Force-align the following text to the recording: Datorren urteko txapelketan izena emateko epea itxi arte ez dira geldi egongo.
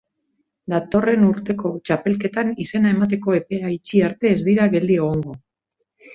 Datorren 0.71 1.25
urteko 1.27 1.71
txapelketan 1.89 2.49
izena 2.65 2.95
emateko 2.95 3.37
epea 3.41 3.71
itxi 3.75 4.03
arte 4.09 4.33
ez 4.39 4.41
dira 4.49 4.67
geldi 4.79 4.99
egongo. 5.05 5.39